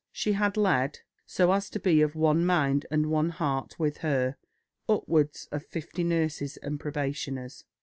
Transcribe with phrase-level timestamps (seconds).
[0.11, 4.35] She had led, so as to be of one mind and one heart with her,
[4.89, 7.65] upwards of fifty nurses and probationers....